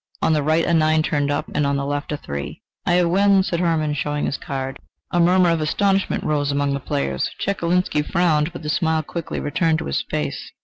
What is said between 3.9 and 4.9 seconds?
showing his card.